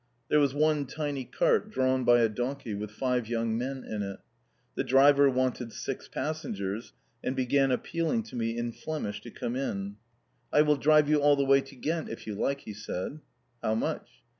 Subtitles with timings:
[0.29, 4.17] There was one tiny cart, drawn by a donkey, with five young men in it.
[4.73, 6.93] The driver wanted six passengers,
[7.23, 9.97] and began appealing to me in Flemish to come in.
[10.51, 13.19] "I will drive you all the way to Ghent if you like," he said.
[13.61, 14.23] "How much?"